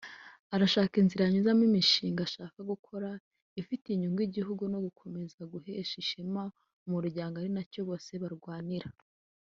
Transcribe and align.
arashaka 0.55 0.93
inzira 1.01 1.21
yanyuzamo 1.23 1.63
imishinga 1.69 2.21
ashaka 2.27 2.57
gukora 2.71 3.09
ifitiye 3.61 3.93
inyugu 3.95 4.19
igihugu 4.27 4.63
no 4.73 4.79
gukomeza 4.85 5.39
guhesha 5.53 5.93
ishema 6.03 6.43
umuryango 6.87 7.35
ari 7.37 7.49
nacyo 7.55 7.81
bose 7.89 8.11
barwanirira 8.23 8.89